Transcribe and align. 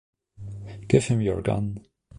Give 0.87 1.05
him 1.05 1.21
your 1.21 1.43
gun. 1.43 1.85